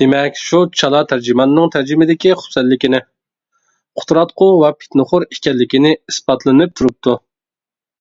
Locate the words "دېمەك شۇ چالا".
0.00-0.98